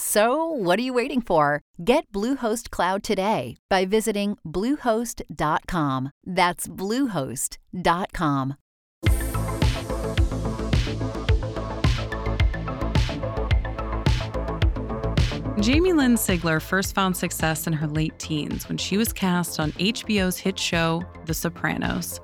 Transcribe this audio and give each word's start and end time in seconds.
So, 0.00 0.44
what 0.44 0.78
are 0.78 0.82
you 0.82 0.92
waiting 0.94 1.20
for? 1.20 1.60
Get 1.84 2.12
Bluehost 2.12 2.70
Cloud 2.70 3.02
today 3.02 3.56
by 3.68 3.84
visiting 3.84 4.38
Bluehost.com. 4.46 6.10
That's 6.24 6.68
Bluehost.com. 6.68 8.54
Jamie 15.58 15.92
Lynn 15.92 16.14
Sigler 16.14 16.62
first 16.62 16.94
found 16.94 17.16
success 17.16 17.66
in 17.66 17.72
her 17.72 17.88
late 17.88 18.16
teens 18.20 18.68
when 18.68 18.78
she 18.78 18.96
was 18.96 19.12
cast 19.12 19.58
on 19.58 19.72
HBO's 19.72 20.38
hit 20.38 20.60
show, 20.60 21.02
The 21.24 21.34
Sopranos. 21.34 22.20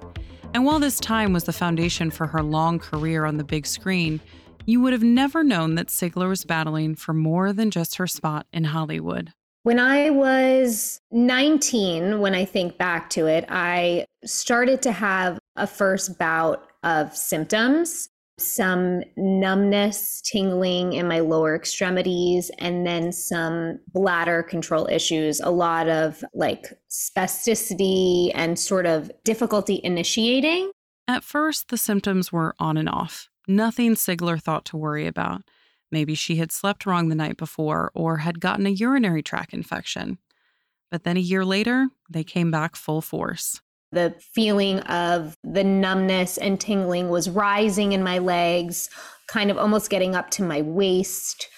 And 0.55 0.65
while 0.65 0.79
this 0.79 1.01
time 1.01 1.33
was 1.33 1.43
the 1.43 1.53
foundation 1.53 2.13
for 2.13 2.29
her 2.29 2.41
long 2.41 2.79
career 2.79 3.25
on 3.25 3.37
the 3.37 3.43
big 3.43 3.67
screen, 3.67 4.21
you 4.67 4.81
would 4.81 4.93
have 4.93 5.03
never 5.03 5.45
known 5.45 5.75
that 5.75 5.89
Sigler 5.89 6.29
was 6.29 6.45
battling 6.45 6.95
for 6.95 7.13
more 7.13 7.53
than 7.53 7.71
just 7.71 7.97
her 7.97 8.07
spot 8.07 8.47
in 8.53 8.65
Hollywood. 8.65 9.33
When 9.63 9.79
I 9.79 10.11
was 10.11 11.01
19, 11.11 12.21
when 12.21 12.35
I 12.35 12.45
think 12.45 12.77
back 12.77 13.09
to 13.11 13.27
it, 13.27 13.47
I 13.49 14.05
started 14.25 14.83
to 14.83 14.93
have 14.93 15.39
a 15.57 15.67
first 15.67 16.19
bout 16.19 16.67
of 16.83 17.17
symptoms 17.17 18.11
some 18.39 19.03
numbness, 19.17 20.21
tingling 20.21 20.95
in 20.95 21.07
my 21.07 21.21
lower 21.21 21.55
extremities, 21.55 22.51
and 22.59 22.87
then 22.87 23.13
some 23.13 23.79
bladder 23.93 24.43
control 24.43 24.89
issues, 24.91 25.41
a 25.41 25.51
lot 25.51 25.89
of 25.89 26.25
like 26.35 26.73
spasticity 26.91 28.31
and 28.35 28.59
sort 28.59 28.87
of 28.87 29.11
difficulty 29.23 29.81
initiating. 29.85 30.71
At 31.07 31.23
first, 31.23 31.69
the 31.69 31.79
symptoms 31.79 32.33
were 32.33 32.55
on 32.59 32.77
and 32.77 32.89
off. 32.89 33.29
Nothing 33.47 33.95
Sigler 33.95 34.41
thought 34.41 34.65
to 34.67 34.77
worry 34.77 35.07
about. 35.07 35.43
Maybe 35.91 36.15
she 36.15 36.37
had 36.37 36.51
slept 36.51 36.87
wrong 36.87 37.09
the 37.09 37.15
night 37.15 37.37
before 37.37 37.91
or 37.95 38.19
had 38.19 38.41
gotten 38.41 38.67
a 38.67 38.71
urinary 38.71 39.23
tract 39.23 39.55
infection. 39.55 40.19
But 40.91 41.05
then 41.05 41.17
a 41.17 41.21
year 41.21 41.45
later, 41.45 41.89
they 42.11 42.25
came 42.25 42.51
back 42.51 42.77
full 42.77 43.01
force. 43.01 43.61
The 43.93 44.15
feeling 44.33 44.81
of 44.81 45.37
the 45.45 45.63
numbness 45.63 46.37
and 46.39 46.61
tingling 46.61 47.11
was 47.11 47.31
rising 47.31 47.93
in 47.93 48.03
my 48.03 48.19
legs, 48.19 48.91
kind 49.29 49.51
of 49.51 49.59
almost 49.59 49.91
getting 49.91 50.17
up 50.17 50.31
to 50.31 50.43
my 50.43 50.63
waist. 50.63 51.49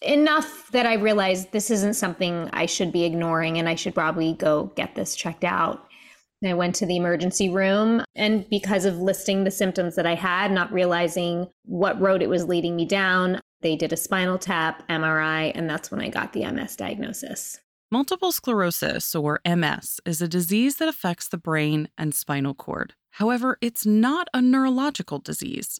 Enough 0.00 0.70
that 0.72 0.86
I 0.86 0.94
realized 0.94 1.52
this 1.52 1.70
isn't 1.70 1.94
something 1.94 2.48
I 2.52 2.66
should 2.66 2.92
be 2.92 3.04
ignoring 3.04 3.58
and 3.58 3.68
I 3.68 3.74
should 3.74 3.94
probably 3.94 4.32
go 4.34 4.72
get 4.74 4.94
this 4.94 5.14
checked 5.14 5.44
out. 5.44 5.86
I 6.44 6.54
went 6.54 6.74
to 6.76 6.86
the 6.86 6.96
emergency 6.96 7.48
room, 7.48 8.02
and 8.14 8.48
because 8.48 8.84
of 8.84 8.98
listing 8.98 9.44
the 9.44 9.50
symptoms 9.50 9.94
that 9.96 10.06
I 10.06 10.14
had, 10.14 10.50
not 10.50 10.72
realizing 10.72 11.48
what 11.64 12.00
road 12.00 12.22
it 12.22 12.28
was 12.28 12.44
leading 12.46 12.76
me 12.76 12.84
down, 12.84 13.40
they 13.60 13.76
did 13.76 13.92
a 13.92 13.96
spinal 13.96 14.38
tap, 14.38 14.86
MRI, 14.88 15.52
and 15.54 15.70
that's 15.70 15.90
when 15.90 16.00
I 16.00 16.08
got 16.08 16.32
the 16.32 16.50
MS 16.50 16.76
diagnosis. 16.76 17.60
Multiple 17.90 18.32
sclerosis, 18.32 19.14
or 19.14 19.40
MS, 19.46 20.00
is 20.04 20.22
a 20.22 20.28
disease 20.28 20.76
that 20.76 20.88
affects 20.88 21.28
the 21.28 21.38
brain 21.38 21.88
and 21.96 22.14
spinal 22.14 22.54
cord. 22.54 22.94
However, 23.12 23.58
it's 23.60 23.84
not 23.84 24.28
a 24.32 24.40
neurological 24.40 25.18
disease. 25.18 25.78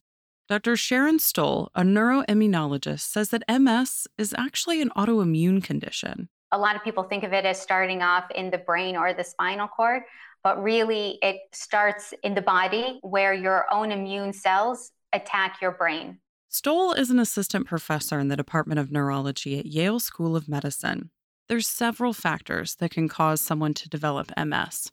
Dr. 0.48 0.76
Sharon 0.76 1.18
Stoll, 1.18 1.70
a 1.74 1.80
neuroimmunologist, 1.80 3.00
says 3.00 3.30
that 3.30 3.44
MS 3.48 4.06
is 4.18 4.34
actually 4.36 4.82
an 4.82 4.90
autoimmune 4.90 5.64
condition. 5.64 6.28
A 6.52 6.58
lot 6.58 6.76
of 6.76 6.84
people 6.84 7.04
think 7.04 7.24
of 7.24 7.32
it 7.32 7.46
as 7.46 7.58
starting 7.58 8.02
off 8.02 8.30
in 8.34 8.50
the 8.50 8.58
brain 8.58 8.94
or 8.94 9.14
the 9.14 9.24
spinal 9.24 9.66
cord, 9.66 10.02
but 10.42 10.62
really 10.62 11.18
it 11.22 11.40
starts 11.52 12.12
in 12.22 12.34
the 12.34 12.42
body 12.42 12.98
where 13.02 13.32
your 13.32 13.66
own 13.72 13.92
immune 13.92 14.32
cells 14.32 14.92
attack 15.12 15.58
your 15.60 15.72
brain. 15.72 16.18
Stoll 16.48 16.92
is 16.92 17.10
an 17.10 17.18
assistant 17.18 17.66
professor 17.66 18.18
in 18.20 18.28
the 18.28 18.36
Department 18.36 18.78
of 18.78 18.92
Neurology 18.92 19.58
at 19.58 19.66
Yale 19.66 20.00
School 20.00 20.36
of 20.36 20.48
Medicine. 20.48 21.10
There's 21.48 21.66
several 21.66 22.12
factors 22.12 22.76
that 22.76 22.90
can 22.90 23.08
cause 23.08 23.40
someone 23.40 23.74
to 23.74 23.88
develop 23.88 24.30
MS. 24.36 24.90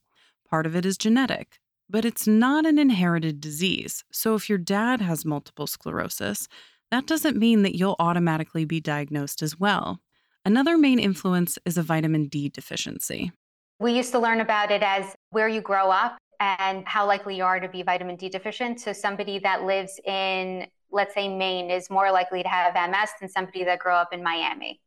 Part 0.50 0.66
of 0.66 0.76
it 0.76 0.86
is 0.86 0.98
genetic, 0.98 1.60
but 1.90 2.06
it's 2.06 2.28
not 2.28 2.66
an 2.66 2.80
inherited 2.80 3.42
disease. 3.42 4.04
So 4.12 4.36
if 4.36 4.50
your 4.50 4.58
dad 4.58 5.02
has 5.02 5.26
multiple 5.26 5.68
sclerosis, 5.68 6.48
that 6.92 7.06
doesn't 7.06 7.38
mean 7.38 7.62
that 7.64 7.76
you'll 7.76 7.96
automatically 8.00 8.66
be 8.66 8.80
diagnosed 8.80 9.42
as 9.42 9.60
well. 9.60 10.00
Another 10.46 10.78
main 10.78 11.00
influence 11.00 11.60
is 11.66 11.78
a 11.78 11.84
vitamin 11.84 12.28
D 12.28 12.50
deficiency. 12.50 13.32
We 13.80 13.94
used 13.94 14.12
to 14.12 14.20
learn 14.20 14.42
about 14.42 14.72
it 14.72 14.84
as 14.84 15.16
where 15.32 15.48
you 15.48 15.62
grow 15.62 15.90
up 15.90 16.18
and 16.42 16.86
how 16.86 17.08
likely 17.08 17.38
you 17.38 17.44
are 17.46 17.60
to 17.60 17.70
be 17.70 17.82
vitamin 17.82 18.18
D 18.18 18.28
deficient. 18.28 18.82
So 18.82 18.92
somebody 18.92 19.40
that 19.40 19.64
lives 19.64 20.00
in, 20.06 20.68
let's 20.92 21.14
say, 21.14 21.34
Maine 21.34 21.72
is 21.72 21.90
more 21.90 22.12
likely 22.12 22.44
to 22.44 22.50
have 22.50 22.74
MS 22.74 23.10
than 23.20 23.30
somebody 23.30 23.64
that 23.64 23.80
grew 23.80 23.94
up 23.94 24.14
in 24.14 24.22
Miami. 24.22 24.82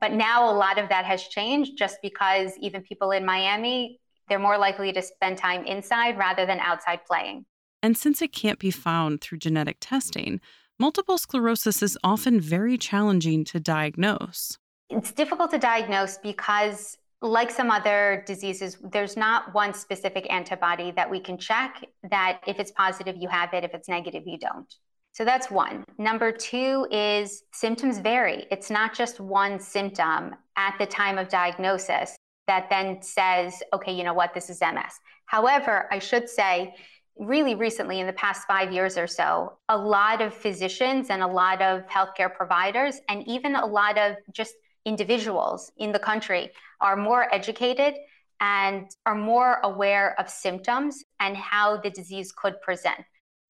But 0.00 0.12
now 0.12 0.50
a 0.50 0.52
lot 0.52 0.78
of 0.78 0.90
that 0.90 1.06
has 1.06 1.22
changed 1.22 1.78
just 1.78 1.98
because 2.02 2.52
even 2.60 2.82
people 2.82 3.12
in 3.12 3.24
Miami, 3.24 3.98
they're 4.28 4.38
more 4.38 4.58
likely 4.58 4.92
to 4.92 5.00
spend 5.00 5.38
time 5.38 5.64
inside 5.64 6.18
rather 6.18 6.44
than 6.44 6.58
outside 6.60 7.00
playing. 7.06 7.46
And 7.82 7.96
since 7.96 8.20
it 8.20 8.32
can't 8.32 8.58
be 8.58 8.70
found 8.70 9.20
through 9.20 9.38
genetic 9.38 9.78
testing, 9.80 10.40
multiple 10.78 11.16
sclerosis 11.16 11.82
is 11.82 11.96
often 12.04 12.40
very 12.40 12.76
challenging 12.76 13.44
to 13.44 13.60
diagnose. 13.60 14.58
It's 14.90 15.12
difficult 15.12 15.50
to 15.52 15.58
diagnose 15.58 16.18
because 16.18 16.98
like 17.24 17.50
some 17.50 17.70
other 17.70 18.22
diseases, 18.26 18.76
there's 18.92 19.16
not 19.16 19.54
one 19.54 19.72
specific 19.72 20.30
antibody 20.30 20.90
that 20.90 21.10
we 21.10 21.18
can 21.18 21.38
check 21.38 21.82
that 22.10 22.40
if 22.46 22.58
it's 22.60 22.70
positive, 22.72 23.16
you 23.18 23.28
have 23.28 23.54
it, 23.54 23.64
if 23.64 23.72
it's 23.72 23.88
negative, 23.88 24.24
you 24.26 24.38
don't. 24.38 24.72
So 25.12 25.24
that's 25.24 25.50
one. 25.50 25.84
Number 25.96 26.30
two 26.32 26.86
is 26.90 27.44
symptoms 27.52 27.98
vary. 27.98 28.46
It's 28.50 28.68
not 28.68 28.94
just 28.94 29.20
one 29.20 29.58
symptom 29.58 30.34
at 30.56 30.76
the 30.78 30.84
time 30.84 31.16
of 31.16 31.28
diagnosis 31.28 32.14
that 32.46 32.68
then 32.68 33.00
says, 33.00 33.62
okay, 33.72 33.94
you 33.94 34.04
know 34.04 34.12
what, 34.12 34.34
this 34.34 34.50
is 34.50 34.60
MS. 34.60 34.92
However, 35.24 35.88
I 35.90 36.00
should 36.00 36.28
say, 36.28 36.74
really 37.16 37.54
recently, 37.54 38.00
in 38.00 38.06
the 38.06 38.12
past 38.12 38.46
five 38.46 38.70
years 38.70 38.98
or 38.98 39.06
so, 39.06 39.54
a 39.70 39.78
lot 39.78 40.20
of 40.20 40.34
physicians 40.34 41.08
and 41.08 41.22
a 41.22 41.26
lot 41.26 41.62
of 41.62 41.86
healthcare 41.86 42.34
providers, 42.34 43.00
and 43.08 43.26
even 43.26 43.56
a 43.56 43.64
lot 43.64 43.96
of 43.96 44.16
just 44.32 44.54
individuals 44.84 45.72
in 45.76 45.92
the 45.92 45.98
country 45.98 46.50
are 46.80 46.96
more 46.96 47.32
educated 47.34 47.94
and 48.40 48.90
are 49.06 49.14
more 49.14 49.58
aware 49.62 50.18
of 50.18 50.28
symptoms 50.28 51.04
and 51.20 51.36
how 51.36 51.76
the 51.78 51.90
disease 51.90 52.32
could 52.32 52.60
present. 52.60 53.04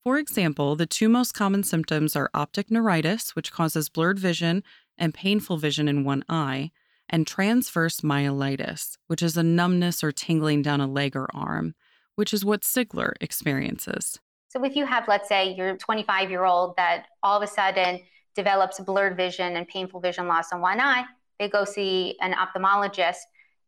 For 0.05 0.19
example, 0.19 0.77
the 0.77 0.87
two 0.87 1.09
most 1.09 1.33
common 1.33 1.62
symptoms 1.62 2.15
are 2.15 2.31
optic 2.34 2.71
neuritis, 2.71 3.34
which 3.34 3.53
causes 3.53 3.89
blurred 3.89 4.19
vision 4.19 4.62
and 4.99 5.15
painful 5.15 5.56
vision 5.56 5.89
in 5.89 6.05
one 6.05 6.25
eye, 6.28 6.71
and 7.08 7.26
transverse 7.26 8.00
myelitis, 8.03 8.97
which 9.06 9.23
is 9.23 9.37
a 9.37 9.43
numbness 9.43 10.05
or 10.05 10.12
tingling 10.12 10.62
down 10.62 10.81
a 10.81 10.87
leg 10.87 11.17
or 11.17 11.29
arm, 11.35 11.75
which 12.17 12.32
is 12.32 12.44
what 12.44 12.62
Sigler 12.62 13.12
experiences. 13.20 14.20
So, 14.49 14.62
if 14.64 14.76
you 14.76 14.87
have, 14.87 15.08
let's 15.08 15.29
say, 15.29 15.53
your 15.55 15.76
25 15.76 16.31
year 16.31 16.44
old 16.44 16.76
that 16.76 17.06
all 17.23 17.37
of 17.37 17.43
a 17.43 17.50
sudden 17.50 18.00
develops 18.37 18.79
blurred 18.81 19.17
vision 19.17 19.56
and 19.56 19.67
painful 19.67 20.00
vision 20.00 20.29
loss 20.29 20.53
in 20.53 20.61
one 20.61 20.81
eye, 20.81 21.05
they 21.38 21.48
go 21.48 21.64
see 21.64 22.16
an 22.20 22.34
ophthalmologist. 22.34 23.16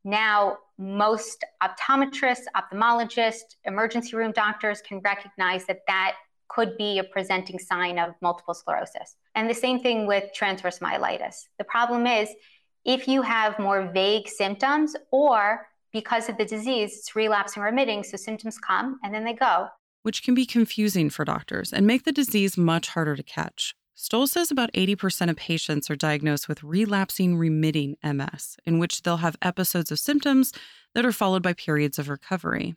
Now, 0.05 0.59
most 0.79 1.45
optometrists, 1.63 2.45
ophthalmologists, 2.57 3.57
emergency 3.65 4.17
room 4.17 4.33
doctors 4.33 4.81
can 4.81 5.01
recognize 5.01 5.67
that 5.67 5.81
that 5.89 6.15
could 6.49 6.77
be 6.77 6.99
a 6.99 7.05
presenting 7.05 7.59
sign 7.59 7.99
of 7.99 8.15
multiple 8.23 8.55
sclerosis. 8.55 9.17
And 9.35 9.51
the 9.51 9.55
same 9.55 9.81
thing 9.81 10.07
with 10.07 10.33
transverse 10.33 10.79
myelitis. 10.79 11.47
The 11.59 11.65
problem 11.65 12.07
is 12.07 12.29
if 12.85 13.09
you 13.09 13.23
have 13.23 13.59
more 13.59 13.91
vague 13.93 14.29
symptoms 14.29 14.95
or 15.11 15.67
because 15.93 16.29
of 16.29 16.37
the 16.37 16.45
disease, 16.45 16.97
it's 16.99 17.17
relapsing 17.17 17.63
remitting, 17.63 18.05
so 18.05 18.17
symptoms 18.17 18.59
come 18.59 19.01
and 19.03 19.13
then 19.13 19.25
they 19.25 19.33
go. 19.33 19.69
Which 20.03 20.23
can 20.23 20.35
be 20.35 20.47
confusing 20.47 21.11
for 21.11 21.25
doctors 21.25 21.73
and 21.73 21.87
make 21.87 22.05
the 22.05 22.13
disease 22.13 22.57
much 22.57 22.91
harder 22.91 23.17
to 23.17 23.23
catch. 23.25 23.75
Stoll 23.99 24.27
says 24.27 24.51
about 24.51 24.71
80% 24.75 25.31
of 25.31 25.37
patients 25.37 25.89
are 25.89 25.97
diagnosed 25.97 26.49
with 26.49 26.63
relapsing 26.63 27.39
remitting 27.39 27.97
MS, 28.05 28.59
in 28.67 28.79
which 28.79 29.03
they'll 29.03 29.17
have 29.17 29.39
episodes 29.41 29.91
of 29.91 29.99
symptoms 29.99 30.53
that 30.95 31.07
are 31.07 31.13
followed 31.13 31.43
by 31.43 31.55
periods 31.55 31.99
of 31.99 32.11
recovery. 32.11 32.77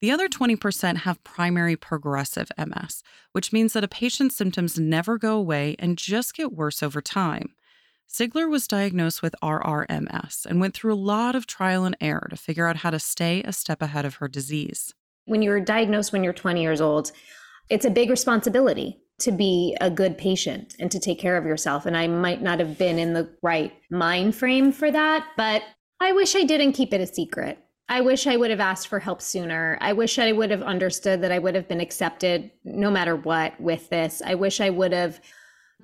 The 0.00 0.10
other 0.10 0.28
20% 0.28 0.96
have 0.98 1.22
primary 1.22 1.76
progressive 1.76 2.50
MS, 2.58 3.04
which 3.30 3.52
means 3.52 3.72
that 3.72 3.84
a 3.84 3.88
patient's 3.88 4.34
symptoms 4.34 4.80
never 4.80 5.16
go 5.16 5.36
away 5.36 5.76
and 5.78 5.96
just 5.96 6.34
get 6.34 6.52
worse 6.52 6.82
over 6.82 7.00
time. 7.00 7.54
Sigler 8.10 8.50
was 8.50 8.66
diagnosed 8.66 9.22
with 9.22 9.36
RRMS 9.40 10.44
and 10.44 10.60
went 10.60 10.74
through 10.74 10.92
a 10.92 10.96
lot 10.96 11.36
of 11.36 11.46
trial 11.46 11.84
and 11.84 11.96
error 12.00 12.26
to 12.30 12.36
figure 12.36 12.66
out 12.66 12.78
how 12.78 12.90
to 12.90 12.98
stay 12.98 13.44
a 13.44 13.52
step 13.52 13.80
ahead 13.80 14.04
of 14.04 14.16
her 14.16 14.26
disease. 14.26 14.92
When 15.24 15.40
you're 15.40 15.60
diagnosed 15.60 16.12
when 16.12 16.24
you're 16.24 16.32
20 16.32 16.60
years 16.60 16.80
old, 16.80 17.12
it's 17.70 17.84
a 17.84 17.90
big 17.90 18.10
responsibility 18.10 18.98
to 19.20 19.32
be 19.32 19.76
a 19.80 19.90
good 19.90 20.16
patient 20.16 20.74
and 20.78 20.90
to 20.90 21.00
take 21.00 21.18
care 21.18 21.36
of 21.36 21.44
yourself. 21.44 21.86
And 21.86 21.96
I 21.96 22.06
might 22.06 22.40
not 22.40 22.60
have 22.60 22.78
been 22.78 22.98
in 22.98 23.14
the 23.14 23.28
right 23.42 23.72
mind 23.90 24.34
frame 24.34 24.72
for 24.72 24.90
that, 24.90 25.26
but 25.36 25.62
I 26.00 26.12
wish 26.12 26.36
I 26.36 26.44
didn't 26.44 26.72
keep 26.72 26.94
it 26.94 27.00
a 27.00 27.06
secret. 27.06 27.58
I 27.88 28.02
wish 28.02 28.26
I 28.26 28.36
would 28.36 28.50
have 28.50 28.60
asked 28.60 28.88
for 28.88 29.00
help 29.00 29.22
sooner. 29.22 29.78
I 29.80 29.94
wish 29.94 30.18
I 30.18 30.32
would 30.32 30.50
have 30.50 30.62
understood 30.62 31.22
that 31.22 31.32
I 31.32 31.38
would 31.38 31.54
have 31.54 31.66
been 31.66 31.80
accepted 31.80 32.50
no 32.64 32.90
matter 32.90 33.16
what 33.16 33.58
with 33.60 33.88
this. 33.88 34.20
I 34.24 34.34
wish 34.34 34.60
I 34.60 34.70
would 34.70 34.92
have 34.92 35.20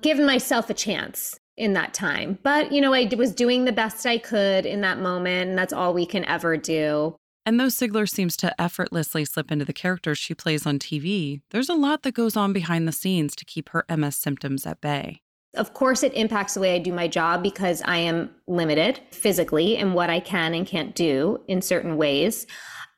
given 0.01 0.25
myself 0.25 0.69
a 0.69 0.73
chance 0.73 1.39
in 1.57 1.73
that 1.73 1.93
time. 1.93 2.37
But, 2.43 2.71
you 2.71 2.79
know, 2.79 2.93
I 2.93 3.09
was 3.17 3.33
doing 3.33 3.65
the 3.65 3.71
best 3.71 4.05
I 4.05 4.17
could 4.17 4.65
in 4.65 4.81
that 4.81 4.99
moment, 4.99 5.49
and 5.49 5.57
that's 5.57 5.73
all 5.73 5.93
we 5.93 6.05
can 6.05 6.25
ever 6.25 6.57
do. 6.57 7.15
And 7.45 7.59
though 7.59 7.67
Sigler 7.67 8.09
seems 8.09 8.35
to 8.37 8.59
effortlessly 8.59 9.23
slip 9.23 9.51
into 9.51 9.65
the 9.65 9.73
characters 9.73 10.17
she 10.17 10.33
plays 10.33 10.65
on 10.65 10.79
TV, 10.79 11.41
there's 11.51 11.69
a 11.69 11.75
lot 11.75 12.01
that 12.01 12.15
goes 12.15 12.35
on 12.35 12.53
behind 12.53 12.87
the 12.87 12.91
scenes 12.91 13.35
to 13.35 13.45
keep 13.45 13.69
her 13.69 13.85
MS 13.87 14.17
symptoms 14.17 14.65
at 14.65 14.81
bay. 14.81 15.21
Of 15.55 15.73
course, 15.73 16.01
it 16.01 16.13
impacts 16.15 16.55
the 16.55 16.59
way 16.59 16.75
I 16.75 16.79
do 16.79 16.91
my 16.91 17.07
job 17.07 17.43
because 17.43 17.81
I 17.85 17.97
am 17.97 18.31
limited 18.47 18.99
physically 19.11 19.77
in 19.77 19.93
what 19.93 20.09
I 20.09 20.19
can 20.19 20.53
and 20.53 20.65
can't 20.65 20.95
do 20.95 21.39
in 21.47 21.61
certain 21.61 21.97
ways. 21.97 22.47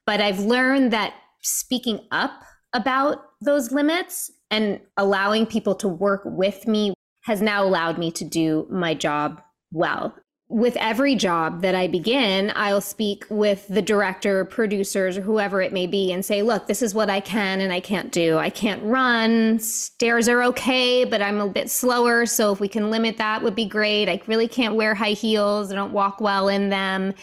But 0.06 0.22
I've 0.22 0.40
learned 0.40 0.94
that 0.94 1.14
speaking 1.42 2.00
up 2.12 2.42
about 2.74 3.20
those 3.42 3.72
limits 3.72 4.32
and 4.50 4.80
allowing 4.96 5.46
people 5.46 5.76
to 5.76 5.88
work 5.88 6.22
with 6.26 6.68
me 6.68 6.94
has 7.24 7.42
now 7.42 7.64
allowed 7.64 7.98
me 7.98 8.12
to 8.12 8.24
do 8.24 8.66
my 8.72 8.94
job 8.94 9.42
well 9.72 10.16
with 10.50 10.78
every 10.78 11.14
job 11.16 11.62
that 11.62 11.76
I 11.76 11.88
begin, 11.88 12.54
I'll 12.56 12.80
speak 12.80 13.26
with 13.30 13.68
the 13.68 13.82
director, 13.82 14.46
producers, 14.46 15.18
or 15.18 15.22
whoever 15.22 15.62
it 15.62 15.74
may 15.74 15.88
be 15.88 16.14
and 16.14 16.24
say, 16.24 16.42
look, 16.42 16.68
this 16.68 16.82
is 16.82 16.94
what 16.94 17.10
I 17.10 17.20
can 17.20 17.60
and 17.60 17.74
I 17.74 17.82
can't 17.82 18.12
do. 18.14 18.38
I 18.38 18.50
can't 18.50 18.82
run. 18.84 19.60
Stairs 19.60 20.30
are 20.30 20.44
okay, 20.44 21.04
but 21.04 21.22
I'm 21.22 21.42
a 21.42 21.50
bit 21.50 21.70
slower. 21.70 22.26
So 22.26 22.54
if 22.54 22.62
we 22.62 22.70
can 22.70 22.90
limit 22.90 23.18
that 23.18 23.44
would 23.44 23.56
be 23.56 23.66
great. 23.66 24.08
I 24.08 24.22
really 24.28 24.48
can't 24.48 24.76
wear 24.76 24.96
high 24.96 25.12
heels. 25.12 25.72
I 25.72 25.76
don't 25.76 25.92
walk 25.92 26.22
well 26.22 26.48
in 26.48 26.70
them. 26.70 27.14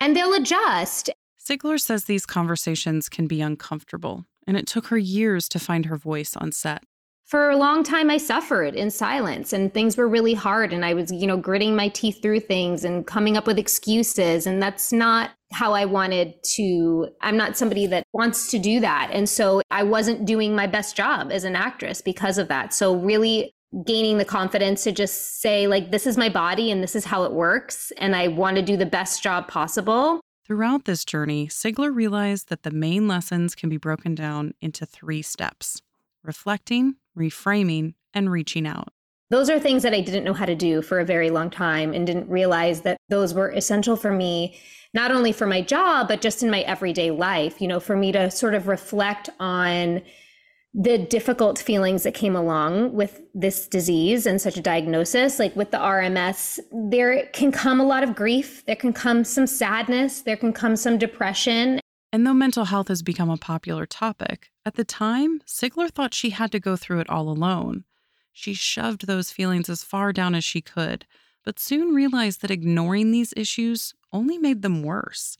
And 0.00 0.16
they'll 0.16 0.34
adjust. 0.34 1.10
Sigler 1.38 1.80
says 1.80 2.04
these 2.04 2.26
conversations 2.26 3.08
can 3.08 3.26
be 3.26 3.40
uncomfortable, 3.40 4.24
and 4.46 4.56
it 4.56 4.66
took 4.66 4.86
her 4.86 4.98
years 4.98 5.48
to 5.50 5.58
find 5.58 5.86
her 5.86 5.96
voice 5.96 6.36
on 6.36 6.52
set 6.52 6.82
for 7.26 7.50
a 7.50 7.56
long 7.56 7.82
time 7.82 8.10
i 8.10 8.16
suffered 8.16 8.74
in 8.74 8.90
silence 8.90 9.52
and 9.52 9.72
things 9.72 9.96
were 9.96 10.08
really 10.08 10.34
hard 10.34 10.72
and 10.72 10.84
i 10.84 10.94
was 10.94 11.10
you 11.10 11.26
know 11.26 11.36
gritting 11.36 11.74
my 11.74 11.88
teeth 11.88 12.20
through 12.20 12.40
things 12.40 12.84
and 12.84 13.06
coming 13.06 13.36
up 13.36 13.46
with 13.46 13.58
excuses 13.58 14.46
and 14.46 14.62
that's 14.62 14.92
not 14.92 15.30
how 15.52 15.72
i 15.72 15.84
wanted 15.84 16.34
to 16.42 17.08
i'm 17.20 17.36
not 17.36 17.56
somebody 17.56 17.86
that 17.86 18.04
wants 18.12 18.50
to 18.50 18.58
do 18.58 18.80
that 18.80 19.10
and 19.12 19.28
so 19.28 19.62
i 19.70 19.82
wasn't 19.82 20.24
doing 20.24 20.54
my 20.54 20.66
best 20.66 20.96
job 20.96 21.30
as 21.30 21.44
an 21.44 21.56
actress 21.56 22.00
because 22.00 22.38
of 22.38 22.48
that. 22.48 22.72
So 22.72 22.96
really 22.96 23.52
gaining 23.84 24.18
the 24.18 24.24
confidence 24.24 24.84
to 24.84 24.92
just 24.92 25.40
say 25.40 25.66
like 25.66 25.90
this 25.90 26.06
is 26.06 26.16
my 26.16 26.28
body 26.28 26.70
and 26.70 26.80
this 26.80 26.94
is 26.94 27.04
how 27.04 27.24
it 27.24 27.32
works 27.32 27.90
and 27.98 28.14
i 28.14 28.28
want 28.28 28.56
to 28.56 28.62
do 28.62 28.76
the 28.76 28.86
best 28.86 29.22
job 29.22 29.48
possible. 29.48 30.20
Throughout 30.46 30.84
this 30.84 31.06
journey, 31.06 31.46
Sigler 31.46 31.92
realized 31.92 32.50
that 32.50 32.64
the 32.64 32.70
main 32.70 33.08
lessons 33.08 33.54
can 33.54 33.70
be 33.70 33.78
broken 33.78 34.14
down 34.14 34.52
into 34.60 34.84
three 34.84 35.22
steps 35.22 35.80
reflecting, 36.24 36.96
reframing, 37.16 37.94
and 38.12 38.30
reaching 38.30 38.66
out. 38.66 38.88
Those 39.30 39.50
are 39.50 39.58
things 39.58 39.82
that 39.82 39.94
I 39.94 40.00
didn't 40.00 40.24
know 40.24 40.34
how 40.34 40.46
to 40.46 40.54
do 40.54 40.82
for 40.82 41.00
a 41.00 41.04
very 41.04 41.30
long 41.30 41.50
time 41.50 41.92
and 41.92 42.06
didn't 42.06 42.28
realize 42.28 42.82
that 42.82 42.98
those 43.08 43.34
were 43.34 43.50
essential 43.50 43.96
for 43.96 44.12
me, 44.12 44.58
not 44.92 45.10
only 45.10 45.32
for 45.32 45.46
my 45.46 45.60
job, 45.60 46.08
but 46.08 46.20
just 46.20 46.42
in 46.42 46.50
my 46.50 46.60
everyday 46.60 47.10
life, 47.10 47.60
you 47.60 47.68
know, 47.68 47.80
for 47.80 47.96
me 47.96 48.12
to 48.12 48.30
sort 48.30 48.54
of 48.54 48.68
reflect 48.68 49.30
on 49.40 50.02
the 50.74 50.98
difficult 50.98 51.58
feelings 51.58 52.02
that 52.02 52.14
came 52.14 52.34
along 52.34 52.92
with 52.92 53.20
this 53.32 53.68
disease 53.68 54.26
and 54.26 54.40
such 54.40 54.56
a 54.56 54.60
diagnosis 54.60 55.38
like 55.38 55.54
with 55.54 55.70
the 55.70 55.76
RMS 55.76 56.58
there 56.90 57.26
can 57.26 57.52
come 57.52 57.78
a 57.78 57.84
lot 57.84 58.02
of 58.02 58.16
grief. 58.16 58.66
There 58.66 58.74
can 58.74 58.92
come 58.92 59.22
some 59.22 59.46
sadness. 59.46 60.22
There 60.22 60.36
can 60.36 60.52
come 60.52 60.74
some 60.74 60.98
depression 60.98 61.78
and 62.14 62.24
though 62.24 62.32
mental 62.32 62.66
health 62.66 62.86
has 62.86 63.02
become 63.02 63.28
a 63.28 63.36
popular 63.36 63.86
topic, 63.86 64.52
at 64.64 64.76
the 64.76 64.84
time, 64.84 65.40
Sigler 65.48 65.90
thought 65.90 66.14
she 66.14 66.30
had 66.30 66.52
to 66.52 66.60
go 66.60 66.76
through 66.76 67.00
it 67.00 67.10
all 67.10 67.28
alone. 67.28 67.82
She 68.32 68.54
shoved 68.54 69.08
those 69.08 69.32
feelings 69.32 69.68
as 69.68 69.82
far 69.82 70.12
down 70.12 70.36
as 70.36 70.44
she 70.44 70.60
could, 70.60 71.06
but 71.44 71.58
soon 71.58 71.92
realized 71.92 72.40
that 72.42 72.52
ignoring 72.52 73.10
these 73.10 73.34
issues 73.36 73.94
only 74.12 74.38
made 74.38 74.62
them 74.62 74.84
worse. 74.84 75.38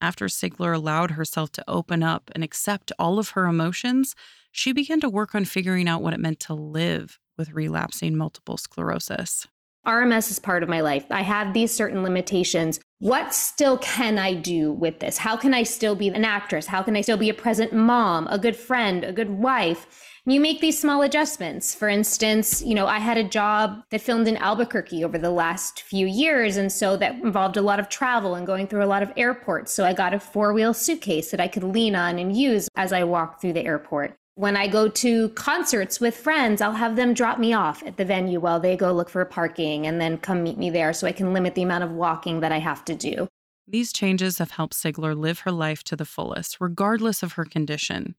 After 0.00 0.24
Sigler 0.24 0.74
allowed 0.74 1.10
herself 1.10 1.52
to 1.52 1.64
open 1.68 2.02
up 2.02 2.30
and 2.34 2.42
accept 2.42 2.90
all 2.98 3.18
of 3.18 3.30
her 3.30 3.44
emotions, 3.44 4.14
she 4.50 4.72
began 4.72 5.00
to 5.00 5.10
work 5.10 5.34
on 5.34 5.44
figuring 5.44 5.88
out 5.88 6.00
what 6.00 6.14
it 6.14 6.20
meant 6.20 6.40
to 6.40 6.54
live 6.54 7.18
with 7.36 7.52
relapsing 7.52 8.16
multiple 8.16 8.56
sclerosis. 8.56 9.46
RMS 9.86 10.30
is 10.30 10.38
part 10.38 10.62
of 10.62 10.68
my 10.68 10.80
life. 10.80 11.04
I 11.10 11.22
have 11.22 11.52
these 11.52 11.74
certain 11.74 12.02
limitations. 12.02 12.80
What 13.00 13.34
still 13.34 13.76
can 13.78 14.18
I 14.18 14.34
do 14.34 14.72
with 14.72 15.00
this? 15.00 15.18
How 15.18 15.36
can 15.36 15.52
I 15.52 15.62
still 15.62 15.94
be 15.94 16.08
an 16.08 16.24
actress? 16.24 16.66
How 16.66 16.82
can 16.82 16.96
I 16.96 17.02
still 17.02 17.18
be 17.18 17.28
a 17.28 17.34
present 17.34 17.72
mom, 17.72 18.26
a 18.30 18.38
good 18.38 18.56
friend, 18.56 19.04
a 19.04 19.12
good 19.12 19.30
wife? 19.30 19.86
You 20.26 20.40
make 20.40 20.62
these 20.62 20.78
small 20.78 21.02
adjustments. 21.02 21.74
For 21.74 21.86
instance, 21.86 22.62
you 22.62 22.74
know, 22.74 22.86
I 22.86 22.98
had 22.98 23.18
a 23.18 23.24
job 23.24 23.82
that 23.90 24.00
filmed 24.00 24.26
in 24.26 24.38
Albuquerque 24.38 25.04
over 25.04 25.18
the 25.18 25.30
last 25.30 25.82
few 25.82 26.06
years. 26.06 26.56
And 26.56 26.72
so 26.72 26.96
that 26.96 27.16
involved 27.16 27.58
a 27.58 27.62
lot 27.62 27.78
of 27.78 27.90
travel 27.90 28.34
and 28.34 28.46
going 28.46 28.66
through 28.66 28.84
a 28.84 28.86
lot 28.86 29.02
of 29.02 29.12
airports. 29.18 29.70
So 29.70 29.84
I 29.84 29.92
got 29.92 30.14
a 30.14 30.20
four 30.20 30.54
wheel 30.54 30.72
suitcase 30.72 31.30
that 31.30 31.40
I 31.40 31.48
could 31.48 31.62
lean 31.62 31.94
on 31.94 32.18
and 32.18 32.34
use 32.34 32.70
as 32.74 32.90
I 32.90 33.04
walked 33.04 33.42
through 33.42 33.52
the 33.52 33.66
airport. 33.66 34.16
When 34.36 34.56
I 34.56 34.66
go 34.66 34.88
to 34.88 35.28
concerts 35.30 36.00
with 36.00 36.16
friends, 36.16 36.60
I'll 36.60 36.72
have 36.72 36.96
them 36.96 37.14
drop 37.14 37.38
me 37.38 37.52
off 37.52 37.84
at 37.84 37.96
the 37.96 38.04
venue 38.04 38.40
while 38.40 38.58
they 38.58 38.76
go 38.76 38.92
look 38.92 39.08
for 39.08 39.24
parking 39.24 39.86
and 39.86 40.00
then 40.00 40.18
come 40.18 40.42
meet 40.42 40.58
me 40.58 40.70
there 40.70 40.92
so 40.92 41.06
I 41.06 41.12
can 41.12 41.32
limit 41.32 41.54
the 41.54 41.62
amount 41.62 41.84
of 41.84 41.92
walking 41.92 42.40
that 42.40 42.50
I 42.50 42.58
have 42.58 42.84
to 42.86 42.96
do. 42.96 43.28
These 43.68 43.92
changes 43.92 44.38
have 44.38 44.50
helped 44.50 44.74
Sigler 44.74 45.16
live 45.16 45.40
her 45.40 45.52
life 45.52 45.84
to 45.84 45.96
the 45.96 46.04
fullest, 46.04 46.60
regardless 46.60 47.22
of 47.22 47.34
her 47.34 47.44
condition. 47.44 48.16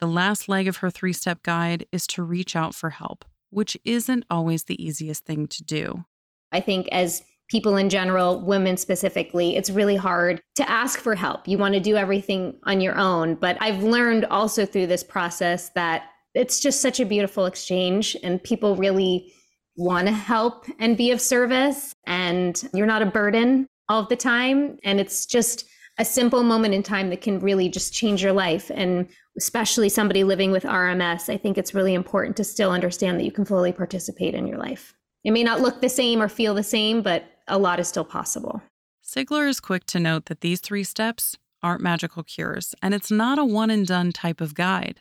The 0.00 0.06
last 0.06 0.48
leg 0.48 0.66
of 0.66 0.78
her 0.78 0.90
three 0.90 1.12
step 1.12 1.44
guide 1.44 1.86
is 1.92 2.08
to 2.08 2.24
reach 2.24 2.56
out 2.56 2.74
for 2.74 2.90
help, 2.90 3.24
which 3.50 3.76
isn't 3.84 4.24
always 4.28 4.64
the 4.64 4.84
easiest 4.84 5.24
thing 5.24 5.46
to 5.46 5.62
do. 5.62 6.04
I 6.50 6.60
think 6.60 6.88
as 6.90 7.22
people 7.52 7.76
in 7.76 7.90
general, 7.90 8.40
women 8.40 8.78
specifically, 8.78 9.56
it's 9.56 9.68
really 9.68 9.94
hard 9.94 10.40
to 10.56 10.68
ask 10.70 10.98
for 10.98 11.14
help. 11.14 11.46
You 11.46 11.58
want 11.58 11.74
to 11.74 11.80
do 11.80 11.96
everything 11.96 12.58
on 12.64 12.80
your 12.80 12.96
own. 12.96 13.34
But 13.34 13.58
I've 13.60 13.82
learned 13.82 14.24
also 14.24 14.64
through 14.64 14.86
this 14.86 15.04
process 15.04 15.68
that 15.74 16.04
it's 16.34 16.60
just 16.60 16.80
such 16.80 16.98
a 16.98 17.04
beautiful 17.04 17.44
exchange 17.44 18.16
and 18.22 18.42
people 18.42 18.74
really 18.74 19.34
want 19.76 20.06
to 20.08 20.14
help 20.14 20.64
and 20.78 20.96
be 20.96 21.10
of 21.10 21.20
service. 21.20 21.94
And 22.06 22.60
you're 22.72 22.86
not 22.86 23.02
a 23.02 23.06
burden 23.06 23.68
all 23.86 24.06
the 24.06 24.16
time. 24.16 24.78
And 24.82 24.98
it's 24.98 25.26
just 25.26 25.66
a 25.98 26.06
simple 26.06 26.42
moment 26.42 26.72
in 26.72 26.82
time 26.82 27.10
that 27.10 27.20
can 27.20 27.38
really 27.38 27.68
just 27.68 27.92
change 27.92 28.22
your 28.22 28.32
life. 28.32 28.70
And 28.74 29.06
especially 29.36 29.90
somebody 29.90 30.24
living 30.24 30.52
with 30.52 30.62
RMS, 30.62 31.28
I 31.28 31.36
think 31.36 31.58
it's 31.58 31.74
really 31.74 31.92
important 31.92 32.34
to 32.38 32.44
still 32.44 32.70
understand 32.70 33.20
that 33.20 33.24
you 33.24 33.32
can 33.32 33.44
fully 33.44 33.72
participate 33.72 34.34
in 34.34 34.46
your 34.46 34.56
life. 34.56 34.94
It 35.22 35.32
may 35.32 35.44
not 35.44 35.60
look 35.60 35.82
the 35.82 35.90
same 35.90 36.22
or 36.22 36.28
feel 36.28 36.54
the 36.54 36.62
same, 36.62 37.02
but 37.02 37.24
a 37.52 37.58
lot 37.58 37.78
is 37.78 37.86
still 37.86 38.04
possible. 38.04 38.62
Sigler 39.04 39.46
is 39.46 39.60
quick 39.60 39.84
to 39.86 40.00
note 40.00 40.24
that 40.24 40.40
these 40.40 40.60
three 40.60 40.82
steps 40.82 41.36
aren't 41.62 41.82
magical 41.82 42.22
cures, 42.22 42.74
and 42.80 42.94
it's 42.94 43.10
not 43.10 43.38
a 43.38 43.44
one 43.44 43.70
and 43.70 43.86
done 43.86 44.10
type 44.10 44.40
of 44.40 44.54
guide. 44.54 45.00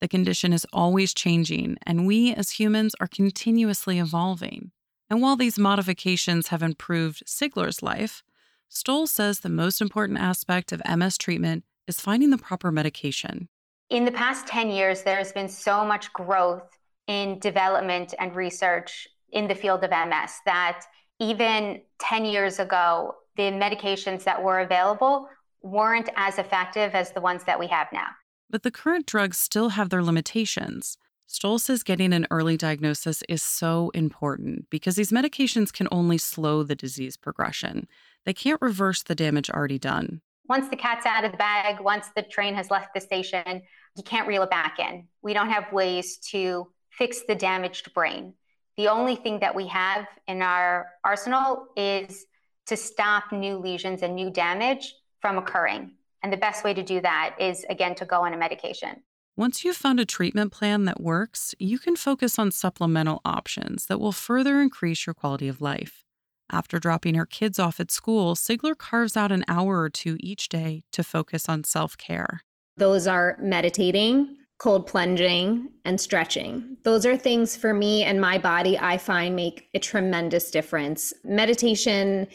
The 0.00 0.06
condition 0.06 0.52
is 0.52 0.66
always 0.74 1.14
changing, 1.14 1.78
and 1.86 2.06
we 2.06 2.34
as 2.34 2.50
humans 2.50 2.94
are 3.00 3.06
continuously 3.06 3.98
evolving. 3.98 4.72
And 5.08 5.22
while 5.22 5.36
these 5.36 5.58
modifications 5.58 6.48
have 6.48 6.62
improved 6.62 7.24
Sigler's 7.26 7.82
life, 7.82 8.22
Stoll 8.68 9.06
says 9.06 9.40
the 9.40 9.48
most 9.48 9.80
important 9.80 10.18
aspect 10.18 10.72
of 10.72 10.82
MS 10.86 11.16
treatment 11.16 11.64
is 11.86 11.98
finding 11.98 12.28
the 12.28 12.36
proper 12.36 12.70
medication. 12.70 13.48
In 13.88 14.04
the 14.04 14.12
past 14.12 14.46
10 14.48 14.70
years, 14.70 15.02
there's 15.02 15.32
been 15.32 15.48
so 15.48 15.82
much 15.82 16.12
growth 16.12 16.68
in 17.06 17.38
development 17.38 18.12
and 18.18 18.34
research 18.36 19.08
in 19.32 19.48
the 19.48 19.54
field 19.54 19.82
of 19.82 19.90
MS 19.90 20.40
that 20.44 20.84
even 21.18 21.80
10 21.98 22.24
years 22.24 22.58
ago, 22.58 23.14
the 23.36 23.44
medications 23.44 24.24
that 24.24 24.42
were 24.42 24.60
available 24.60 25.28
weren't 25.62 26.08
as 26.16 26.38
effective 26.38 26.94
as 26.94 27.12
the 27.12 27.20
ones 27.20 27.44
that 27.44 27.58
we 27.58 27.66
have 27.66 27.88
now. 27.92 28.08
But 28.48 28.62
the 28.62 28.70
current 28.70 29.06
drugs 29.06 29.38
still 29.38 29.70
have 29.70 29.90
their 29.90 30.02
limitations. 30.02 30.96
Stoll 31.26 31.58
says 31.58 31.82
getting 31.82 32.12
an 32.12 32.26
early 32.30 32.56
diagnosis 32.56 33.22
is 33.28 33.42
so 33.42 33.90
important 33.94 34.70
because 34.70 34.94
these 34.94 35.10
medications 35.10 35.72
can 35.72 35.88
only 35.90 36.18
slow 36.18 36.62
the 36.62 36.76
disease 36.76 37.16
progression. 37.16 37.88
They 38.24 38.32
can't 38.32 38.62
reverse 38.62 39.02
the 39.02 39.16
damage 39.16 39.50
already 39.50 39.78
done. 39.78 40.20
Once 40.48 40.68
the 40.68 40.76
cat's 40.76 41.04
out 41.04 41.24
of 41.24 41.32
the 41.32 41.38
bag, 41.38 41.80
once 41.80 42.10
the 42.14 42.22
train 42.22 42.54
has 42.54 42.70
left 42.70 42.94
the 42.94 43.00
station, 43.00 43.62
you 43.96 44.04
can't 44.04 44.28
reel 44.28 44.44
it 44.44 44.50
back 44.50 44.78
in. 44.78 45.08
We 45.20 45.34
don't 45.34 45.50
have 45.50 45.72
ways 45.72 46.18
to 46.30 46.68
fix 46.90 47.22
the 47.26 47.34
damaged 47.34 47.92
brain. 47.92 48.34
The 48.76 48.88
only 48.88 49.16
thing 49.16 49.40
that 49.40 49.54
we 49.54 49.66
have 49.68 50.06
in 50.28 50.42
our 50.42 50.86
arsenal 51.02 51.68
is 51.76 52.26
to 52.66 52.76
stop 52.76 53.32
new 53.32 53.56
lesions 53.56 54.02
and 54.02 54.14
new 54.14 54.30
damage 54.30 54.94
from 55.20 55.38
occurring. 55.38 55.92
And 56.22 56.32
the 56.32 56.36
best 56.36 56.64
way 56.64 56.74
to 56.74 56.82
do 56.82 57.00
that 57.00 57.36
is, 57.38 57.64
again, 57.70 57.94
to 57.96 58.04
go 58.04 58.24
on 58.24 58.34
a 58.34 58.36
medication. 58.36 59.02
Once 59.36 59.64
you've 59.64 59.76
found 59.76 60.00
a 60.00 60.04
treatment 60.04 60.50
plan 60.50 60.84
that 60.86 61.00
works, 61.00 61.54
you 61.58 61.78
can 61.78 61.94
focus 61.94 62.38
on 62.38 62.50
supplemental 62.50 63.20
options 63.24 63.86
that 63.86 64.00
will 64.00 64.12
further 64.12 64.60
increase 64.60 65.06
your 65.06 65.14
quality 65.14 65.46
of 65.46 65.60
life. 65.60 66.04
After 66.50 66.78
dropping 66.78 67.16
her 67.16 67.26
kids 67.26 67.58
off 67.58 67.80
at 67.80 67.90
school, 67.90 68.34
Sigler 68.34 68.76
carves 68.76 69.16
out 69.16 69.32
an 69.32 69.44
hour 69.48 69.80
or 69.80 69.90
two 69.90 70.16
each 70.20 70.48
day 70.48 70.84
to 70.92 71.02
focus 71.02 71.48
on 71.48 71.64
self 71.64 71.98
care. 71.98 72.40
Those 72.76 73.06
are 73.06 73.36
meditating, 73.40 74.35
cold 74.58 74.86
plunging, 74.86 75.68
and 75.84 76.00
stretching. 76.00 76.76
Those 76.82 77.04
are 77.04 77.16
things 77.16 77.56
for 77.56 77.74
me 77.74 78.02
and 78.02 78.20
my 78.20 78.38
body 78.38 78.78
I 78.78 78.96
find 78.96 79.36
make 79.36 79.68
a 79.74 79.78
tremendous 79.78 80.50
difference. 80.50 81.12
Meditation, 81.24 82.26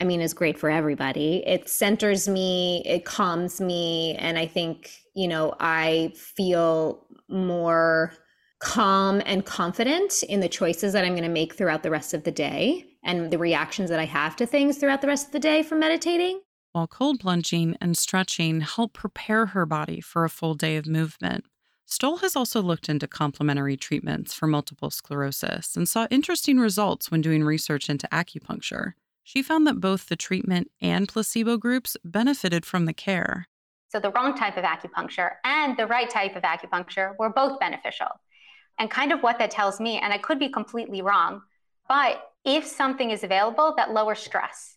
I 0.00 0.04
mean, 0.04 0.20
is 0.20 0.32
great 0.32 0.58
for 0.58 0.70
everybody. 0.70 1.42
It 1.46 1.68
centers 1.68 2.26
me, 2.28 2.82
it 2.86 3.04
calms 3.04 3.60
me, 3.60 4.14
and 4.18 4.38
I 4.38 4.46
think, 4.46 4.90
you 5.14 5.28
know, 5.28 5.54
I 5.60 6.12
feel 6.16 7.06
more 7.28 8.14
calm 8.60 9.22
and 9.26 9.44
confident 9.44 10.22
in 10.24 10.40
the 10.40 10.48
choices 10.48 10.92
that 10.92 11.04
I'm 11.04 11.12
going 11.12 11.22
to 11.22 11.28
make 11.28 11.54
throughout 11.54 11.82
the 11.82 11.90
rest 11.90 12.14
of 12.14 12.24
the 12.24 12.32
day 12.32 12.86
and 13.04 13.30
the 13.30 13.38
reactions 13.38 13.90
that 13.90 14.00
I 14.00 14.06
have 14.06 14.36
to 14.36 14.46
things 14.46 14.78
throughout 14.78 15.00
the 15.00 15.06
rest 15.06 15.26
of 15.26 15.32
the 15.32 15.38
day 15.38 15.62
from 15.62 15.80
meditating. 15.80 16.40
While 16.72 16.86
cold 16.86 17.20
plunging 17.20 17.76
and 17.80 17.96
stretching 17.96 18.60
help 18.62 18.94
prepare 18.94 19.46
her 19.46 19.66
body 19.66 20.00
for 20.00 20.24
a 20.24 20.30
full 20.30 20.54
day 20.54 20.76
of 20.76 20.86
movement. 20.86 21.44
Stoll 21.90 22.18
has 22.18 22.36
also 22.36 22.60
looked 22.60 22.90
into 22.90 23.08
complementary 23.08 23.74
treatments 23.74 24.34
for 24.34 24.46
multiple 24.46 24.90
sclerosis 24.90 25.74
and 25.74 25.88
saw 25.88 26.06
interesting 26.10 26.60
results 26.60 27.10
when 27.10 27.22
doing 27.22 27.42
research 27.42 27.88
into 27.88 28.06
acupuncture. 28.12 28.92
She 29.24 29.42
found 29.42 29.66
that 29.66 29.80
both 29.80 30.06
the 30.06 30.14
treatment 30.14 30.70
and 30.82 31.08
placebo 31.08 31.56
groups 31.56 31.96
benefited 32.04 32.66
from 32.66 32.84
the 32.84 32.92
care. 32.92 33.46
So, 33.88 33.98
the 34.00 34.10
wrong 34.10 34.36
type 34.36 34.58
of 34.58 34.64
acupuncture 34.64 35.36
and 35.44 35.78
the 35.78 35.86
right 35.86 36.10
type 36.10 36.36
of 36.36 36.42
acupuncture 36.42 37.18
were 37.18 37.30
both 37.30 37.58
beneficial. 37.58 38.08
And 38.78 38.90
kind 38.90 39.10
of 39.10 39.22
what 39.22 39.38
that 39.38 39.50
tells 39.50 39.80
me, 39.80 39.98
and 39.98 40.12
I 40.12 40.18
could 40.18 40.38
be 40.38 40.50
completely 40.50 41.00
wrong, 41.00 41.40
but 41.88 42.22
if 42.44 42.66
something 42.66 43.10
is 43.10 43.24
available 43.24 43.72
that 43.78 43.94
lowers 43.94 44.18
stress, 44.18 44.76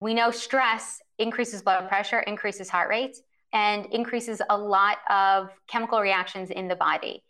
we 0.00 0.14
know 0.14 0.30
stress 0.30 1.02
increases 1.18 1.60
blood 1.60 1.86
pressure, 1.86 2.20
increases 2.20 2.70
heart 2.70 2.88
rate 2.88 3.18
and 3.56 3.86
increases 3.86 4.40
a 4.50 4.56
lot 4.56 4.98
of 5.08 5.48
chemical 5.66 5.98
reactions 5.98 6.50
in 6.50 6.68
the 6.68 6.76
body. 6.76 7.24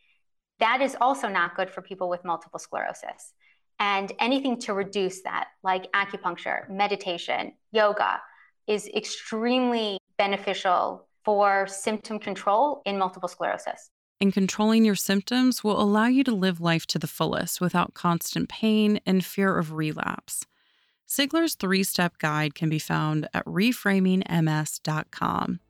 That 0.58 0.82
is 0.82 0.96
also 1.00 1.28
not 1.28 1.54
good 1.54 1.70
for 1.70 1.82
people 1.82 2.08
with 2.08 2.24
multiple 2.24 2.58
sclerosis. 2.58 3.32
And 3.78 4.10
anything 4.18 4.58
to 4.62 4.74
reduce 4.74 5.22
that, 5.22 5.50
like 5.62 5.92
acupuncture, 5.92 6.68
meditation, 6.68 7.52
yoga, 7.70 8.20
is 8.66 8.88
extremely 8.88 9.98
beneficial 10.18 11.06
for 11.24 11.68
symptom 11.68 12.18
control 12.18 12.82
in 12.84 12.98
multiple 12.98 13.28
sclerosis. 13.28 13.90
And 14.20 14.32
controlling 14.32 14.84
your 14.84 14.96
symptoms 14.96 15.62
will 15.62 15.80
allow 15.80 16.06
you 16.06 16.24
to 16.24 16.34
live 16.34 16.60
life 16.60 16.86
to 16.86 16.98
the 16.98 17.06
fullest 17.06 17.60
without 17.60 17.94
constant 17.94 18.48
pain 18.48 18.98
and 19.06 19.24
fear 19.24 19.56
of 19.56 19.74
relapse. 19.74 20.44
Sigler's 21.06 21.54
three 21.54 21.84
step 21.84 22.18
guide 22.18 22.56
can 22.56 22.68
be 22.68 22.80
found 22.80 23.28
at 23.32 23.44
reframingms.com. 23.44 25.60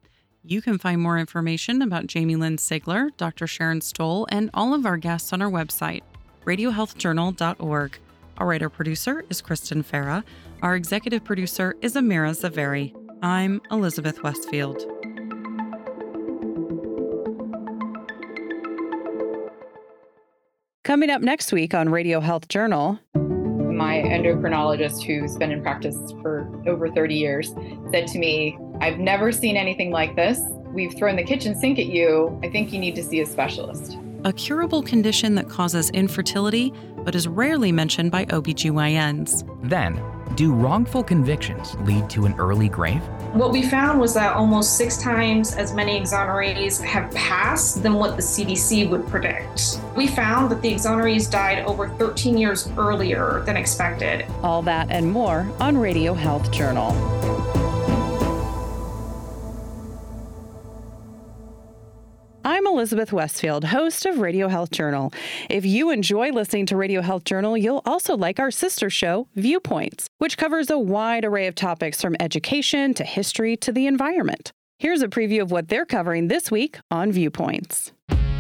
You 0.49 0.63
can 0.63 0.79
find 0.79 1.01
more 1.01 1.19
information 1.19 1.83
about 1.83 2.07
Jamie 2.07 2.37
Lynn 2.37 2.57
Sigler, 2.57 3.11
Dr. 3.17 3.49
Sharon 3.49 3.81
Stoll, 3.81 4.29
and 4.31 4.49
all 4.55 4.75
of 4.75 4.87
our 4.87 4.97
guests 4.97 5.33
on 5.33 5.43
our 5.43 5.51
website, 5.51 6.03
radiohealthjournal.org. 6.45 7.99
Our 8.39 8.47
writer 8.47 8.71
producer 8.71 9.25
is 9.29 9.43
Kristen 9.43 9.83
Farah. 9.83 10.23
Our 10.63 10.77
executive 10.77 11.25
producer 11.25 11.75
is 11.83 11.95
Amira 11.97 12.31
Zaveri. 12.31 12.95
I'm 13.23 13.61
Elizabeth 13.73 14.23
Westfield. 14.23 14.85
Coming 20.85 21.11
up 21.11 21.23
next 21.23 21.51
week 21.51 21.75
on 21.75 21.89
Radio 21.89 22.21
Health 22.21 22.47
Journal. 22.47 23.01
My 23.77 23.99
endocrinologist, 23.99 25.03
who's 25.03 25.37
been 25.37 25.53
in 25.53 25.61
practice 25.61 25.99
for 26.23 26.51
over 26.67 26.89
30 26.89 27.15
years, 27.15 27.53
said 27.91 28.07
to 28.07 28.19
me, 28.19 28.57
I've 28.81 28.99
never 28.99 29.31
seen 29.31 29.55
anything 29.55 29.91
like 29.91 30.17
this. 30.17 30.41
We've 30.69 30.95
thrown 30.95 31.15
the 31.15 31.23
kitchen 31.23 31.55
sink 31.55 31.79
at 31.79 31.85
you. 31.85 32.41
I 32.43 32.49
think 32.49 32.73
you 32.73 32.79
need 32.79 32.95
to 32.95 33.03
see 33.03 33.21
a 33.21 33.27
specialist. 33.27 33.99
A 34.25 34.33
curable 34.33 34.83
condition 34.83 35.35
that 35.35 35.51
causes 35.51 35.91
infertility, 35.91 36.73
but 37.05 37.15
is 37.15 37.29
rarely 37.29 37.71
mentioned 37.71 38.11
by 38.11 38.25
OBGYNs. 38.25 39.69
Then, 39.69 40.03
do 40.35 40.53
wrongful 40.53 41.03
convictions 41.03 41.77
lead 41.81 42.11
to 42.11 42.27
an 42.27 42.35
early 42.39 42.69
grave? 42.69 43.03
What 43.33 43.53
we 43.53 43.63
found 43.63 44.01
was 44.01 44.15
that 44.15 44.35
almost 44.35 44.77
six 44.77 44.99
times 44.99 45.55
as 45.55 45.73
many 45.73 46.01
exonerees 46.01 46.83
have 46.83 47.13
passed 47.13 47.83
than 47.83 47.95
what 47.95 48.17
the 48.17 48.23
CDC 48.23 48.89
would 48.91 49.07
predict. 49.07 49.81
We 49.95 50.07
found 50.07 50.51
that 50.51 50.63
the 50.63 50.73
exonerees 50.73 51.31
died 51.31 51.65
over 51.65 51.89
13 51.89 52.37
years 52.37 52.69
earlier 52.77 53.43
than 53.47 53.57
expected. 53.57 54.27
All 54.43 54.63
that 54.63 54.91
and 54.91 55.11
more 55.11 55.49
on 55.61 55.77
Radio 55.79 56.15
Health 56.15 56.51
Journal. 56.51 56.93
Elizabeth 62.77 63.11
Westfield, 63.11 63.65
host 63.65 64.05
of 64.05 64.19
Radio 64.19 64.49
Health 64.49 64.71
Journal. 64.71 65.11
If 65.49 65.65
you 65.65 65.91
enjoy 65.91 66.31
listening 66.31 66.67
to 66.67 66.77
Radio 66.77 67.01
Health 67.01 67.25
Journal, 67.25 67.57
you'll 67.57 67.81
also 67.87 68.15
like 68.19 68.39
our 68.39 68.51
sister 68.51 68.91
show, 68.91 69.29
Viewpoints, 69.35 70.09
which 70.19 70.37
covers 70.37 70.69
a 70.69 70.79
wide 70.79 71.25
array 71.25 71.47
of 71.47 71.55
topics 71.55 72.03
from 72.03 72.17
education 72.21 72.93
to 72.93 73.03
history 73.03 73.57
to 73.57 73.73
the 73.73 73.87
environment. 73.87 74.53
Here's 74.79 75.01
a 75.01 75.09
preview 75.09 75.41
of 75.41 75.51
what 75.51 75.69
they're 75.69 75.87
covering 75.87 76.29
this 76.29 76.51
week 76.51 76.79
on 76.91 77.13
Viewpoints. 77.13 77.93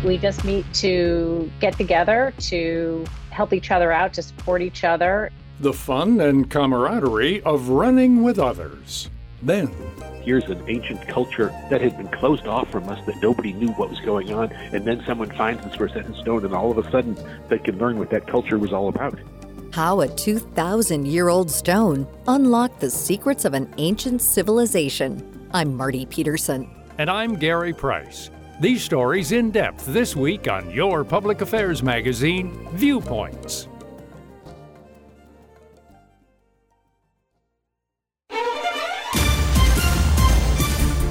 We 0.04 0.18
just 0.18 0.44
meet 0.44 0.70
to 0.74 1.50
get 1.58 1.78
together, 1.78 2.34
to 2.40 3.06
help 3.30 3.54
each 3.54 3.70
other 3.70 3.90
out, 3.90 4.12
to 4.12 4.22
support 4.22 4.60
each 4.60 4.84
other. 4.84 5.30
The 5.60 5.72
fun 5.72 6.20
and 6.20 6.50
camaraderie 6.50 7.40
of 7.44 7.70
running 7.70 8.22
with 8.22 8.38
others. 8.38 9.08
Then, 9.42 9.70
here's 10.26 10.44
an 10.50 10.62
ancient 10.68 11.06
culture 11.08 11.48
that 11.70 11.80
had 11.80 11.96
been 11.96 12.08
closed 12.08 12.46
off 12.46 12.68
from 12.70 12.86
us 12.88 13.02
that 13.06 13.16
nobody 13.22 13.52
knew 13.54 13.68
what 13.68 13.88
was 13.88 14.00
going 14.00 14.34
on 14.34 14.52
and 14.52 14.84
then 14.84 15.02
someone 15.06 15.30
finds 15.30 15.64
this 15.64 15.76
for 15.76 15.88
set 15.88 16.04
in 16.04 16.14
stone 16.16 16.44
and 16.44 16.52
all 16.52 16.70
of 16.70 16.84
a 16.84 16.90
sudden 16.90 17.16
they 17.48 17.58
can 17.58 17.78
learn 17.78 17.98
what 17.98 18.10
that 18.10 18.26
culture 18.26 18.58
was 18.58 18.72
all 18.72 18.88
about 18.88 19.18
how 19.76 20.00
a 20.00 20.08
2,000 20.08 21.06
year 21.06 21.28
old 21.28 21.50
stone 21.50 22.06
unlocked 22.28 22.80
the 22.80 22.90
secrets 22.90 23.44
of 23.44 23.52
an 23.52 23.72
ancient 23.76 24.22
civilization. 24.22 25.48
I'm 25.52 25.76
Marty 25.76 26.06
Peterson. 26.06 26.70
And 26.96 27.10
I'm 27.10 27.36
Gary 27.36 27.74
Price. 27.74 28.30
These 28.58 28.82
stories 28.82 29.32
in 29.32 29.50
depth 29.50 29.84
this 29.84 30.16
week 30.16 30.48
on 30.48 30.70
your 30.70 31.04
public 31.04 31.42
affairs 31.42 31.82
magazine, 31.82 32.66
Viewpoints. 32.72 33.68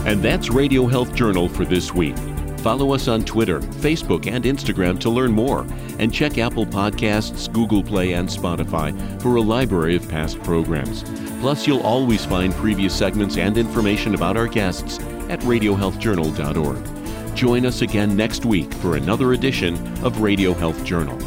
And 0.06 0.22
that's 0.22 0.50
Radio 0.50 0.86
Health 0.86 1.14
Journal 1.16 1.50
for 1.50 1.66
this 1.66 1.94
week. 1.94 2.16
Follow 2.60 2.94
us 2.94 3.08
on 3.08 3.24
Twitter, 3.24 3.60
Facebook, 3.60 4.26
and 4.26 4.44
Instagram 4.44 5.00
to 5.00 5.10
learn 5.10 5.32
more. 5.32 5.68
And 6.00 6.14
check 6.14 6.38
Apple 6.38 6.66
Podcasts, 6.66 7.52
Google 7.52 7.84
Play, 7.84 8.14
and 8.14 8.28
Spotify 8.28 8.94
for 9.22 9.36
a 9.36 9.42
library 9.42 9.96
of 9.96 10.10
past 10.10 10.42
programs. 10.44 11.04
Plus, 11.42 11.68
you'll 11.68 11.82
always 11.82 12.26
find 12.26 12.54
previous 12.54 12.96
segments 12.96 13.38
and 13.38 13.58
information 13.58 14.16
about 14.16 14.38
our 14.38 14.48
guests 14.48 15.00
at 15.30 15.40
radiohealthjournal.org. 15.42 17.36
Join 17.36 17.66
us 17.66 17.82
again 17.82 18.16
next 18.16 18.46
week 18.46 18.74
for 18.76 18.96
another 18.96 19.34
edition 19.34 19.76
of 20.04 20.22
Radio 20.22 20.54
Health 20.54 20.84
Journal. 20.84 21.20